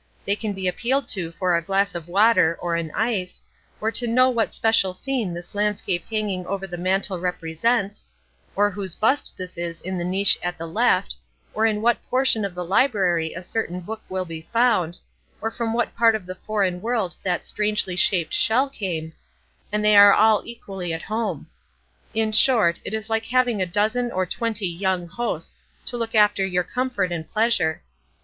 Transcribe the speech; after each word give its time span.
They 0.25 0.35
can 0.35 0.53
be 0.53 0.67
appealed 0.67 1.07
to 1.09 1.29
for 1.31 1.55
a 1.55 1.61
glass 1.61 1.93
of 1.93 2.07
water 2.07 2.57
or 2.59 2.75
an 2.75 2.89
ice, 2.95 3.43
or 3.79 3.91
to 3.91 4.07
know 4.07 4.31
what 4.31 4.51
special 4.51 4.95
scene 4.95 5.31
this 5.31 5.53
landscape 5.53 6.03
hanging 6.09 6.43
over 6.47 6.65
the 6.65 6.75
mantel 6.75 7.19
represents, 7.19 8.07
or 8.55 8.71
whose 8.71 8.95
bust 8.95 9.37
this 9.37 9.59
is 9.59 9.79
in 9.79 9.99
the 9.99 10.03
niche 10.03 10.39
at 10.41 10.57
the 10.57 10.65
left, 10.65 11.17
or 11.53 11.67
in 11.67 11.83
what 11.83 12.03
portion 12.09 12.43
of 12.43 12.55
the 12.55 12.65
library 12.65 13.35
a 13.35 13.43
certain 13.43 13.79
book 13.79 14.01
will 14.09 14.25
be 14.25 14.41
found, 14.51 14.97
or 15.39 15.51
from 15.51 15.71
what 15.71 15.95
part 15.95 16.15
of 16.15 16.25
the 16.25 16.33
foreign 16.33 16.81
world 16.81 17.15
that 17.21 17.45
strangely 17.45 17.95
shaped 17.95 18.33
shell 18.33 18.71
came, 18.71 19.13
and 19.71 19.85
they 19.85 19.95
are 19.95 20.13
all 20.15 20.41
equally 20.45 20.91
at 20.93 21.03
home. 21.03 21.45
In 22.15 22.31
short, 22.31 22.79
it 22.83 22.95
is 22.95 23.07
like 23.11 23.25
having 23.25 23.61
a 23.61 23.67
dozen 23.67 24.11
or 24.11 24.25
twenty 24.25 24.65
young 24.65 25.07
hosts 25.07 25.67
to 25.85 25.95
look 25.95 26.15
after 26.15 26.43
your 26.43 26.63
comfort 26.63 27.11
and 27.11 27.29
pleasure. 27.31 27.83